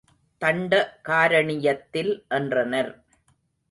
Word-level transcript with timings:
தண்ட 0.41 0.71
காரணியத்தில் 1.09 2.13
என்றனர். 2.29 2.91